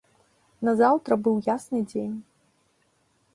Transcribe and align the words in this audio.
Назаўтра 0.69 1.13
быў 1.27 1.35
ясны 1.49 1.79
дзень. 1.93 2.17